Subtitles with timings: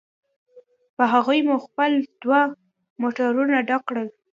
[0.95, 1.91] په هغوی مو خپل
[2.23, 2.41] دوه
[3.01, 4.07] موټرونه ډک کړل.